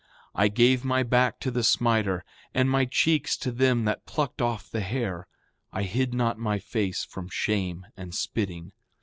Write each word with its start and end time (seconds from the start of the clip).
7:6 0.29 0.29
I 0.33 0.47
gave 0.47 0.83
my 0.83 1.03
back 1.03 1.39
to 1.41 1.51
the 1.51 1.63
smiter, 1.63 2.25
and 2.55 2.67
my 2.71 2.85
cheeks 2.85 3.37
to 3.37 3.51
them 3.51 3.85
that 3.85 4.07
plucked 4.07 4.41
off 4.41 4.67
the 4.67 4.81
hair. 4.81 5.27
I 5.71 5.83
hid 5.83 6.11
not 6.11 6.39
my 6.39 6.57
face 6.57 7.05
from 7.05 7.29
shame 7.29 7.85
and 7.95 8.15
spitting. 8.15 8.71